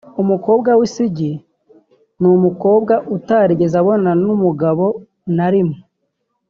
Umukobwa 0.21 0.69
w’isugi 0.79 1.31
ni 2.19 2.27
umukobwa 2.37 2.93
utarigeze 3.15 3.75
abonana 3.81 4.11
n’umugabo 4.27 4.85
na 5.37 5.47
rimwe 5.53 5.79